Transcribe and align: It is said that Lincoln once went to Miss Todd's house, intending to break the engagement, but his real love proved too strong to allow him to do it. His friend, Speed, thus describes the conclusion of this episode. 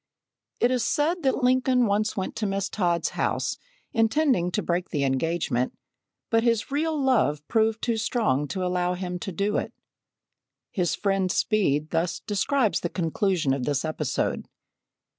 It 0.59 0.71
is 0.71 0.83
said 0.83 1.21
that 1.21 1.43
Lincoln 1.43 1.85
once 1.85 2.17
went 2.17 2.35
to 2.37 2.47
Miss 2.47 2.69
Todd's 2.69 3.09
house, 3.09 3.59
intending 3.93 4.49
to 4.49 4.63
break 4.63 4.89
the 4.89 5.03
engagement, 5.03 5.77
but 6.31 6.41
his 6.41 6.71
real 6.71 6.99
love 6.99 7.47
proved 7.47 7.83
too 7.83 7.97
strong 7.97 8.47
to 8.47 8.65
allow 8.65 8.95
him 8.95 9.19
to 9.19 9.31
do 9.31 9.57
it. 9.57 9.71
His 10.71 10.95
friend, 10.95 11.31
Speed, 11.31 11.91
thus 11.91 12.19
describes 12.19 12.79
the 12.79 12.89
conclusion 12.89 13.53
of 13.53 13.65
this 13.65 13.85
episode. 13.85 14.47